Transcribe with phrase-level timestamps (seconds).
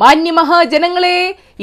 [0.00, 1.16] മാന്യമഹാജനങ്ങളെ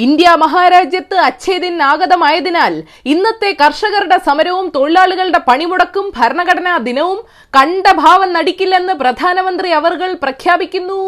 [0.05, 2.73] India മഹാരാജ്യത്ത് അച്ഛേദിൻ ആഗതമായതിനാൽ
[3.13, 7.19] ഇന്നത്തെ കർഷകരുടെ സമരവും തൊഴിലാളികളുടെ പണിമുടക്കും ഭരണഘടനാ ദിനവും
[7.57, 10.99] കണ്ട ഭാവം നടിക്കില്ലെന്ന് പ്രധാനമന്ത്രി അവർകൾ പ്രഖ്യാപിക്കുന്നു.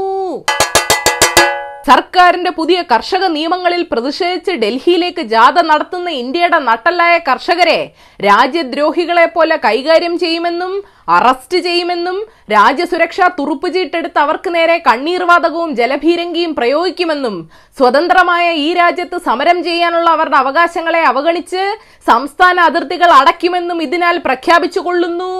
[1.89, 7.79] സർക്കാരിന്റെ പുതിയ കർഷക നിയമങ്ങളിൽ പ്രതിഷേധിച്ച് ഡൽഹിയിലേക്ക് ജാഥ നടത്തുന്ന ഇന്ത്യയുടെ നട്ടലായ കർഷകരെ
[8.19, 10.73] രാജ്യദ്രോഹികളെ പോലെ കൈകാര്യം ചെയ്യുമെന്നും
[11.07, 12.17] അറസ്റ്റ് ചെയ്യുമെന്നും
[12.53, 17.35] രാജ്യസുരക്ഷാ തുറുപ്പുചീട്ടെടുത്ത് അവർക്ക് നേരെ കണ്ണീർവാതകവും ജലഭീരങ്കിയും പ്രയോഗിക്കുമെന്നും
[17.77, 21.63] സ്വതന്ത്രമായ ഈ രാജ്യത്ത് സമരം ചെയ്യാനുള്ള അവരുടെ അവകാശങ്ങളെ അവഗണിച്ച്
[22.07, 25.33] സംസ്ഥാന അതിർത്തികൾ അടയ്ക്കുമെന്നും ഇതിനാൽ പ്രഖ്യാപിച്ചുകൊള്ളുന്നു.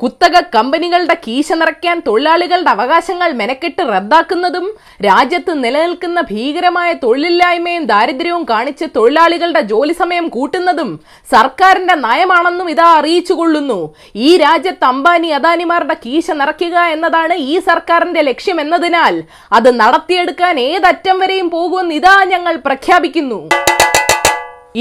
[0.00, 4.66] കുത്തക കമ്പനികളുടെ കീശ നിറയ്ക്കാൻ തൊഴിലാളികളുടെ അവകാശങ്ങൾ മെനക്കെട്ട് റദ്ദാക്കുന്നതും
[5.06, 10.90] രാജ്യത്ത് നിലനിൽക്കുന്ന ഭീകരമായ തൊഴിലില്ലായ്മയും ദാരിദ്ര്യവും കാണിച്ച് തൊഴിലാളികളുടെ ജോലി സമയം കൂട്ടുന്നതും
[11.34, 13.80] സർക്കാരിന്റെ നയമാണെന്നും ഇതാ അറിയിച്ചുകൊള്ളുന്നു.
[14.26, 19.16] ഈ രാജ്യത്ത് അംബാനി അദാനിമാരുടെ കീശ നിറയ്ക്കുക എന്നതാണ് ഈ സർക്കാരിന്റെ ലക്ഷ്യം എന്നതിനാൽ
[19.60, 23.40] അത് നടത്തിയെടുക്കാൻ ഏതറ്റം വരെയും പോകുമെന്ന് ഇതാ ഞങ്ങൾ പ്രഖ്യാപിക്കുന്നു.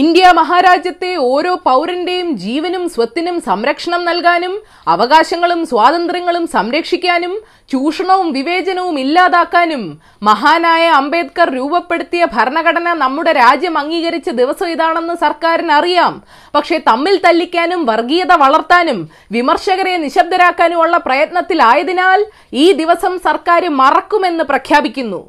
[0.01, 4.53] ഇന്ത്യ മഹാരാജ്യത്തെ ഓരോ പൗരന്റെയും ജീവനും സ്വത്തിനും സംരക്ഷണം നൽകാനും
[4.93, 7.33] അവകാശങ്ങളും സ്വാതന്ത്ര്യങ്ങളും സംരക്ഷിക്കാനും
[7.73, 9.83] ചൂഷണവും വിവേചനവും ഇല്ലാതാക്കാനും
[10.29, 16.15] മഹാനായ അംബേദ്കർ രൂപപ്പെടുത്തിയ ഭരണഘടന നമ്മുടെ രാജ്യം അംഗീകരിച്ച ദിവസം ഇതാണെന്ന് സർക്കാരിന് അറിയാം
[16.57, 18.99] പക്ഷേ തമ്മിൽ തല്ലിക്കാനും വർഗീയത വളർത്താനും
[19.37, 22.21] വിമർശകരെ നിശബ്ദരാക്കാനുമുള്ള പ്രയത്നത്തിലായതിനാൽ
[22.63, 25.21] ഈ ദിവസം സർക്കാർ മറക്കുമെന്ന് പ്രഖ്യാപിക്കുന്നു.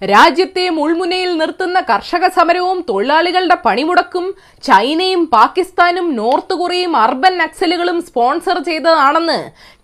[0.00, 4.26] രാജ്യത്തെ മുൾമുനയിൽ നിർത്തുന്ന കർഷക സമരവും തൊഴിലാളികളുടെ പണിമുടക്കും
[4.68, 9.38] ചൈനയും പാകിസ്ഥാനും നോർത്ത് കൊറിയയും അർബൻ നക്സലുകളും സ്പോൺസർ ചെയ്തതാണെന്ന്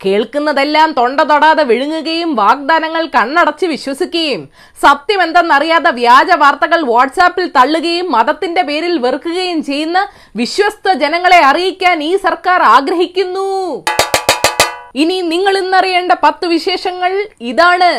[0.04, 4.42] കേൾക്കുന്നതെല്ലാം തൊണ്ട തൊടാതെ വിഴുങ്ങുകയും വാഗ്ദാനങ്ങൾ കണ്ണടച്ച് വിശ്വസിക്കുകയും
[4.86, 10.00] സത്യമെന്തെന്നറിയാതെ വ്യാജ വാർത്തകൾ വാട്സാപ്പിൽ തള്ളുകയും മതത്തിന്റെ പേരിൽ വെറുക്കുകയും ചെയ്യുന്ന
[10.42, 13.48] വിശ്വസ്ത ജനങ്ങളെ അറിയിക്കാൻ ഈ സർക്കാർ ആഗ്രഹിക്കുന്നു.
[15.02, 17.12] ഇനി നിങ്ങൾ ഇന്നറിയേണ്ട പത്ത് വിശേഷങ്ങൾ
[17.52, 17.94] ഇതാണ്.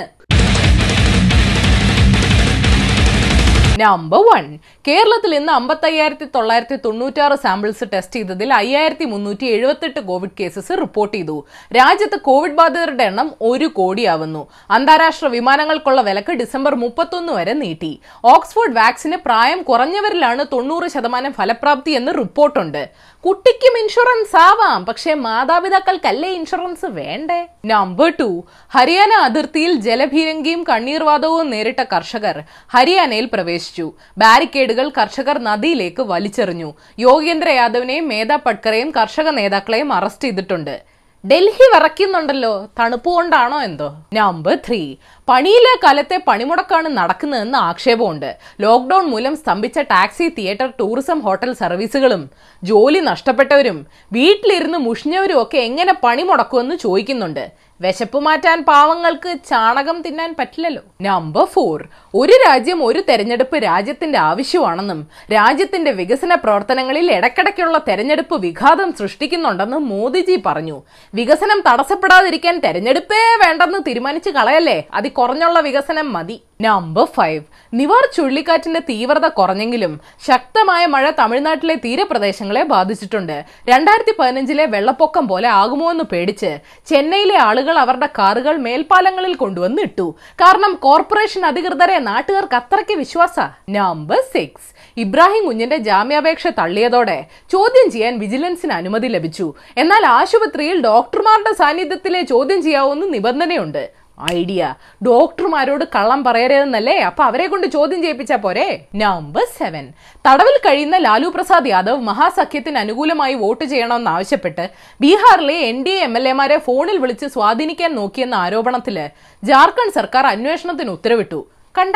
[3.81, 4.45] നമ്പർ വൺ
[4.88, 11.36] കേരളത്തിൽ ഇന്ന് അമ്പത്തയ്യായിരത്തി തൊള്ളായിരത്തി തൊണ്ണൂറ്റാറ് സാമ്പിൾസ് ടെസ്റ്റ് ചെയ്തതിൽ അയ്യായിരത്തി മുന്നൂറ്റി എഴുപത്തെട്ട് കോവിഡ് കേസസ് റിപ്പോർട്ട് ചെയ്തു.
[11.77, 14.42] രാജ്യത്ത് കോവിഡ് ബാധിതരുടെ എണ്ണം ഒരു കോടിയാവുന്നു.
[14.77, 17.92] അന്താരാഷ്ട്ര വിമാനങ്ങൾക്കുള്ള വിലക്ക് ഡിസംബർ മുപ്പത്തൊന്ന് വരെ നീട്ടി.
[18.33, 22.83] ഓക്സ്ഫോർഡ് വാക്സിന് പ്രായം കുറഞ്ഞവരിലാണ് തൊണ്ണൂറ് ശതമാനം ഫലപ്രാപ്തി എന്ന് റിപ്പോർട്ടുണ്ട്.
[23.27, 24.86] കുട്ടിക്കും ഇൻഷുറൻസ് ആവാം.
[24.86, 27.39] പക്ഷേ മാതാപിതാക്കൾക്കല്ലേ ഇൻഷുറൻസ് വേണ്ടേ?
[27.65, 28.27] നമ്പർ ടു
[28.76, 32.38] ഹരിയാന അതിർത്തിയിൽ ജലഭീരങ്കിയും കണ്ണീർവാതകവും നേരിട്ട കർഷകർ
[32.76, 33.93] ഹരിയാനയിൽ പ്രവേശിച്ചു.
[34.17, 36.73] ബാരിക്കേഡുകൾ കർഷകർ നദിയിലേക്ക് വലിച്ചെറിഞ്ഞു.
[36.99, 40.96] യോഗേന്ദ്ര യാദവിനെയും മേധാ പട്കറെയും കർഷക നേതാക്കളെയും അറസ്റ്റ് ചെയ്തിട്ടുണ്ട്.
[41.23, 43.88] ഡൽഹി വിറയ്ക്കുന്നുണ്ടല്ലോ തണുപ്പ് കൊണ്ടാണോ എന്തോ?
[44.14, 44.80] നമ്പർ ത്രീ
[45.28, 48.30] പണിയിലെ കാലത്തെ പണിമുടക്കാണ് നടക്കുന്നതെന്ന് ആക്ഷേപമുണ്ട്.
[48.64, 52.23] ലോക്ക്ഡൌൺ മൂലം സ്തംഭിച്ച ടാക്സി തിയേറ്റർ ടൂറിസം ഹോട്ടൽ സർവീസുകളും
[52.64, 53.80] ജോലി നഷ്ടപ്പെട്ടവരും
[54.17, 57.45] വീട്ടിലിരുന്ന് മുഷിഞ്ഞവരും ഒക്കെ എങ്ങനെ പണിമുടക്കുമെന്ന് ചോദിക്കുന്നുണ്ട്.
[57.82, 60.82] വിശപ്പ് മാറ്റാൻ പാവങ്ങൾക്ക് ചാണകം തിന്നാൻ പറ്റില്ലല്ലോ.
[61.02, 69.83] നമ്പർ ഫോർ ഒരു രാജ്യം ഒരു തെരഞ്ഞെടുപ്പ് രാജ്യത്തിന്റെ ആവശ്യമാണെന്നും രാജ്യത്തിന്റെ വികസന പ്രവർത്തനങ്ങളിൽ ഇടയ്ക്കിടയ്ക്കുള്ള തെരഞ്ഞെടുപ്പ് വിഘാതം സൃഷ്ടിക്കുന്നുണ്ടെന്നും
[69.89, 70.82] മോദിജി പറഞ്ഞു.
[71.14, 74.83] വികസനം തടസ്സപ്പെടാതിരിക്കാൻ തെരഞ്ഞെടുപ്പേ വേണ്ടെന്ന് തീരുമാനിച്ചു കളയല്ലേ?
[74.94, 76.38] അതി കുറഞ്ഞുള്ള വികസനം മതി.
[76.61, 83.44] നമ്പർ ഫൈവ് നിവാർ ചുഴലിക്കാറ്റിന്റെ തീവ്രത കുറഞ്ഞെങ്കിലും ശക്തമായ മഴ തമിഴ്നാട്ടിലെ തീരപ്രദേശങ്ങളെ ബാധിച്ചിട്ടുണ്ട്.
[83.70, 86.52] രണ്ടായിരത്തി പതിനഞ്ചിലെ വെള്ളപ്പൊക്കം പോലെ ആകുമോ എന്ന് പേടിച്ച്
[86.86, 93.39] ചെന്നൈയിലെ ആളുകൾ അവരുടെ കാറുകൾ മേൽപ്പാലങ്ങളിൽ കൊണ്ടുവന്ന് ഇട്ടു കാരണം കോർപ്പറേഷൻ അധികൃതരെ നാട്ടുകാർക്ക് അത്രയ്ക്ക് വിശ്വാസ.
[93.70, 99.54] നമ്പർ സിക്സ് ഇബ്രാഹിം കുഞ്ഞിന്റെ ജാമ്യാപേക്ഷ തള്ളിയതോടെ ചോദ്യം ചെയ്യാൻ വിജിലൻസിന് അനുമതി ലഭിച്ചു.
[99.77, 104.07] എന്നാൽ ആശുപത്രിയിൽ ഡോക്ടർമാരുടെ സാന്നിധ്യത്തിലെ ചോദ്യം ചെയ്യാവുന്ന നിബന്ധനയുണ്ട്.
[104.33, 104.73] ഐഡിയ.
[105.05, 107.00] ഡോക്ടർമാരോട് കള്ളം പറയരുതെന്നല്ലേ?
[107.00, 108.86] അപ്പൊ അവരെ കൊണ്ട് ചോദ്യം ചെയ്യിപ്പിച്ചാ പോരെ?
[108.95, 109.94] നമ്പർ സെവൻ
[110.28, 114.70] തടവിൽ കഴിയുന്ന ലാലു പ്രസാദ് യാദവ് മഹാസഖ്യത്തിന് അനുകൂലമായി വോട്ട് ചെയ്യണമെന്ന് ആവശ്യപ്പെട്ട്
[115.02, 119.10] ബീഹാറിലെ N D A M L എമാരെ ഫോണിൽ വിളിച്ച് സ്വാധീനിക്കാൻ നോക്കിയെന്ന ആരോപണത്തിൽ
[119.44, 121.48] ജാർഖണ്ഡ് സർക്കാർ അന്വേഷണത്തിന് ഉത്തരവിട്ടു.
[121.77, 121.95] കണ്ട?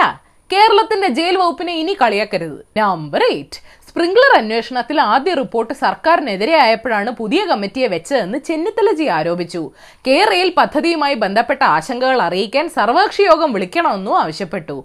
[0.51, 2.79] കേരളത്തിന്റെ ജയിൽ വകുപ്പിനെ ഇനി കളിയാക്കരുത്.
[2.79, 3.59] നമ്പർ എയ്റ്റ്
[3.91, 9.63] സ്പ്രിംഗ്ലർ അന്വേഷണത്തിൽ ആദ്യ റിപ്പോർട്ട് സർക്കാരിനെതിരെ ആയപ്പോഴാണ് പുതിയ കമ്മിറ്റിയെ വെച്ചതെന്ന് ചെന്നിത്തലജി ആരോപിച്ചു.
[10.07, 14.77] കെ റെയിൽ പദ്ധതിയുമായി ബന്ധപ്പെട്ട ആശങ്കകൾ അറിയിക്കാൻ സർവകക്ഷി യോഗം വിളിക്കണമെന്നും ആവശ്യപ്പെട്ടു.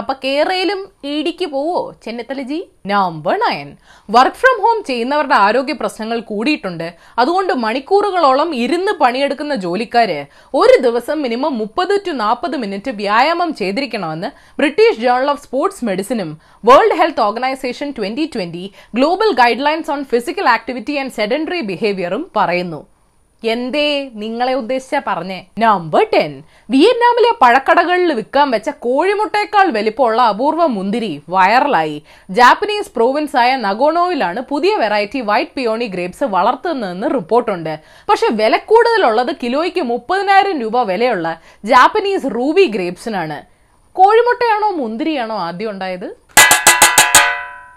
[0.00, 0.80] അപ്പൊ കേരളയിലും
[1.14, 1.80] ഇടിക്ക് പോവോ?
[2.04, 2.56] Chennithalaji
[2.90, 3.68] number nine
[4.08, 6.88] work from home ചെയ്യുന്നവരുടെ ആരോഗ്യ പ്രശ്നങ്ങൾ കൂടിയിട്ടുണ്ട്.
[7.22, 10.18] അതുകൊണ്ട് മണിക്കൂറുകളോളം ഇരുന്ന് പണിയെടുക്കുന്ന ജോലിക്കാര്
[10.54, 14.30] ഒരു ദിവസം മിനിമം മുപ്പത് ടു നാൽപ്പത് മിനിറ്റ് വ്യായാമം ചെയ്തിരിക്കണമെന്ന്
[14.60, 16.32] British journal of sports മെഡിസിനും
[16.64, 19.30] world health organisation twenty twenty global
[19.66, 22.80] guidelines on physical activity and sedentary ബിഹേവിയറും പറയുന്നു.
[23.42, 23.88] എന്തേ
[24.20, 25.38] നിങ്ങളെ ഉദ്ദേശിച്ച പറഞ്ഞേ?
[25.58, 26.30] Number ten.
[26.70, 31.98] വിയറ്റ്നാമിലെ പഴക്കടകളിൽ വിൽക്കാൻ വെച്ച കോഴിമുട്ടയേക്കാൾ വലിപ്പമുള്ള അപൂർവ മുന്തിരി വൈറലായി.
[32.38, 37.74] ജാപ്പനീസ് പ്രോവിൻസ് ആയ നഗോണോയിലാണ് പുതിയ വെറൈറ്റി വൈറ്റ് പിയോണി ഗ്രേപ്സ് വളർത്തുന്നതെന്ന് റിപ്പോർട്ടുണ്ട്.
[38.10, 41.28] പക്ഷെ വില കൂടുതലുള്ളത് കിലോയ്ക്ക് മുപ്പതിനായിരം രൂപ വിലയുള്ള
[41.72, 43.38] ജാപ്പനീസ് റൂബി ഗ്രേപ്സിനാണ്.
[43.96, 46.08] കോഴിമുട്ടയാണോ മുന്തിരിയാണോ ആദ്യം ഉണ്ടായത്?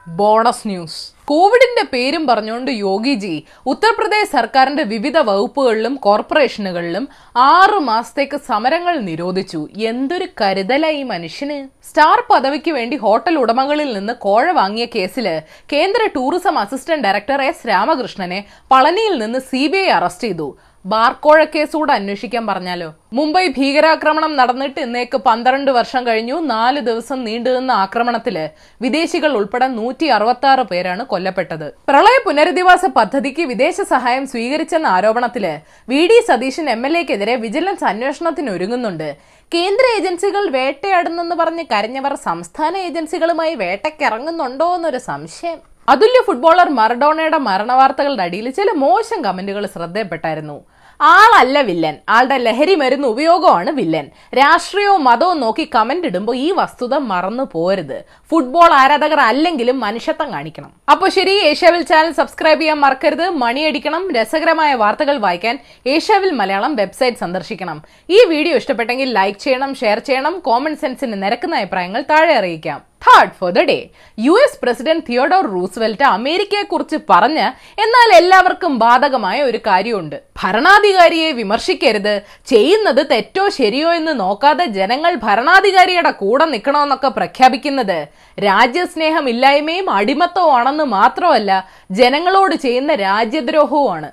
[0.07, 1.17] Bonus news.
[1.25, 7.07] കോവിഡിന്റെ പേരും പറഞ്ഞുകൊണ്ട് യോഗിജി ഉത്തർപ്രദേശ് സർക്കാരിന്റെ വിവിധ വകുപ്പുകളിലും കോർപ്പറേഷനുകളിലും
[7.37, 9.67] ആറു മാസത്തേക്ക് സമരങ്ങൾ നിരോധിച്ചു.
[9.77, 11.87] എന്തൊരു കരുതല ഈ മനുഷ്യന്?
[11.89, 15.41] സ്റ്റാർ പദവിക്ക് വേണ്ടി ഹോട്ടൽ ഉടമകളിൽ നിന്ന് കോഴ വാങ്ങിയ കേസിൽ
[15.73, 20.57] കേന്ദ്ര ടൂറിസം അസിസ്റ്റന്റ് ഡയറക്ടർ എസ് രാമകൃഷ്ണനെ പളനിയിൽ നിന്ന് സി അറസ്റ്റ് ചെയ്തു.
[20.91, 22.87] ബാർക്കോഴ കേസൂടെ അന്വേഷിക്കാൻ പറഞ്ഞാലോ?
[23.17, 26.35] മുംബൈ ഭീകരാക്രമണം നടന്നിട്ട് ഇന്നേക്ക് പന്ത്രണ്ട് വർഷം കഴിഞ്ഞു.
[26.51, 28.37] നാല് ദിവസം നീണ്ടുനിന്ന ആക്രമണത്തിൽ
[28.83, 31.67] വിദേശികൾ ഉൾപ്പെടെ നൂറ്റി അറുപത്തി ആറ് പേരാണ് കൊല്ലപ്പെട്ടത്.
[31.89, 35.47] പ്രളയ പുനരധിവാസ പദ്ധതിക്ക് വിദേശ സഹായം സ്വീകരിച്ചെന്ന ആരോപണത്തിൽ
[35.93, 39.09] V D Satheesan M L എക്കെതിരെ vigilance അന്വേഷണത്തിന് ഒരുങ്ങുന്നുണ്ട്.
[39.55, 45.59] കേന്ദ്ര ഏജൻസികൾ വേട്ടയാടുന്നെന്ന് പറഞ്ഞ് കരഞ്ഞവർ സംസ്ഥാന ഏജൻസികളുമായി വേട്ടയ്ക്കിറങ്ങുന്നുണ്ടോ എന്നൊരു സംശയം.
[45.91, 50.57] അതുല്യ ഫുട്ബോളർ മറഡോണയുടെ മരണവാർത്തകളുടെ അടിയിൽ ചില മോശം കമന്റുകൾ ശ്രദ്ധയപ്പെട്ടായിരുന്നു.
[51.01, 51.97] ആളല്ല വില്ലൻ.
[52.09, 54.09] ആളുടെ ലഹരി മരുന്ന് ഉപയോഗമാണ് വില്ലൻ.
[54.33, 58.05] രാഷ്ട്രീയവും മതവും നോക്കി കമന്റ് ഇടുമ്പോൾ ഈ വസ്തുത മറന്നു പോരുത്.
[58.31, 60.71] ഫുട്ബോൾ ആരാധകർ അല്ലെങ്കിലും മനുഷ്യത്വം കാണിക്കണം.
[60.91, 63.29] അപ്പോൾ ശരി ഏഷ്യാവിൽ ചാനൽ സബ്സ്ക്രൈബ് ചെയ്യാൻ മറക്കരുത്.
[63.29, 64.11] മണിയടിക്കണം.
[64.11, 67.81] രസകരമായ വാർത്തകൾ വായിക്കാൻ ഏഷ്യാവിൽ മലയാളം വെബ്സൈറ്റ് സന്ദർശിക്കണം.
[68.09, 70.39] ഈ വീഡിയോ ഇഷ്ടപ്പെട്ടെങ്കിൽ ലൈക്ക് ചെയ്യണം ഷെയർ ചെയ്യണം.
[70.39, 72.96] കോമൺ സെൻസിന് നിരക്കുന്ന അഭിപ്രായങ്ങൾ താഴെ അറിയിക്കാം.
[73.05, 73.77] Third for the day
[74.19, 77.45] U S president Theodore Roosevelt അമേരിക്കയെ കുറിച്ച് പറഞ്ഞ്
[77.83, 80.15] എന്നാൽ എല്ലാവർക്കും ബാധകമായ ഒരു കാര്യമുണ്ട്.
[80.43, 82.21] ഭരണാധികാരിയെ വിമർശിക്കരുത്.
[82.51, 88.07] ചെയ്യുന്നത് തെറ്റോ ശരിയോ എന്ന് നോക്കാതെ ജനങ്ങൾ ഭരണാധികാരിയുടെ കൂടെ നിൽക്കണമെന്നൊക്കെ പ്രഖ്യാപിക്കുന്നത്.
[88.47, 91.51] രാജ്യസ്നേഹം ഇല്ലായ്മയും അടിമത്തവും ആണെന്ന് മാത്രമല്ല
[91.91, 94.09] ജനങ്ങളോട് ചെയ്യുന്ന രാജ്യദ്രോഹവുമാണ്.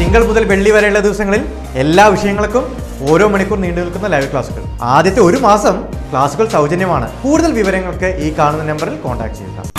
[0.00, 1.42] തിങ്കൾ മുതൽ വെള്ളി വരെയുള്ള ദിവസങ്ങളിൽ
[1.84, 2.64] എല്ലാ വിഷയങ്ങൾക്കും
[3.10, 5.76] ഓരോ മണിക്കൂർ നീണ്ടു നിൽക്കുന്ന ലൈവ് ക്ലാസുകൾ ആദ്യത്തെ ഒരു മാസം
[6.12, 7.10] ക്ലാസുകൾ സൗജന്യമാണ്.
[7.22, 9.69] കൂടുതൽ വിവരങ്ങൾക്ക് ഈ കാണുന്ന നമ്പറിൽ കോൺടാക്ട് ചെയ്യുക.